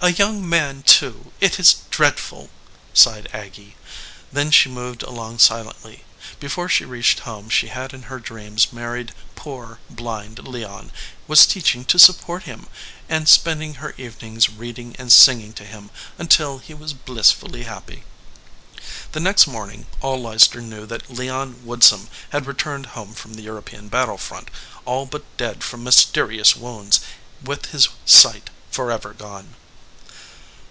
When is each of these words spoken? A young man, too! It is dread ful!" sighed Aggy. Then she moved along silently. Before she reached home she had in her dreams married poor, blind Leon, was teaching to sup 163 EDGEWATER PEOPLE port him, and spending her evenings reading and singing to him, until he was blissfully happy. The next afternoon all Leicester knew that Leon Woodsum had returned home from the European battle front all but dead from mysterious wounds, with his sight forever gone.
A 0.00 0.12
young 0.12 0.48
man, 0.48 0.84
too! 0.84 1.32
It 1.40 1.58
is 1.58 1.74
dread 1.90 2.20
ful!" 2.20 2.50
sighed 2.94 3.28
Aggy. 3.32 3.74
Then 4.30 4.52
she 4.52 4.68
moved 4.68 5.02
along 5.02 5.40
silently. 5.40 6.04
Before 6.38 6.68
she 6.68 6.84
reached 6.84 7.20
home 7.20 7.48
she 7.50 7.66
had 7.66 7.92
in 7.92 8.02
her 8.02 8.20
dreams 8.20 8.72
married 8.72 9.12
poor, 9.34 9.80
blind 9.90 10.46
Leon, 10.46 10.92
was 11.26 11.46
teaching 11.46 11.84
to 11.86 11.98
sup 11.98 12.28
163 12.28 12.72
EDGEWATER 12.72 12.72
PEOPLE 13.08 13.18
port 13.18 13.18
him, 13.18 13.18
and 13.18 13.28
spending 13.28 13.74
her 13.80 13.94
evenings 13.98 14.48
reading 14.48 14.94
and 15.00 15.12
singing 15.12 15.52
to 15.54 15.64
him, 15.64 15.90
until 16.16 16.58
he 16.58 16.74
was 16.74 16.92
blissfully 16.92 17.64
happy. 17.64 18.04
The 19.10 19.20
next 19.20 19.48
afternoon 19.48 19.86
all 20.00 20.22
Leicester 20.22 20.60
knew 20.60 20.86
that 20.86 21.10
Leon 21.10 21.62
Woodsum 21.64 22.08
had 22.30 22.46
returned 22.46 22.86
home 22.94 23.14
from 23.14 23.34
the 23.34 23.42
European 23.42 23.88
battle 23.88 24.18
front 24.18 24.52
all 24.84 25.06
but 25.06 25.24
dead 25.36 25.64
from 25.64 25.82
mysterious 25.82 26.54
wounds, 26.54 27.00
with 27.42 27.72
his 27.72 27.88
sight 28.06 28.50
forever 28.70 29.12
gone. 29.12 29.56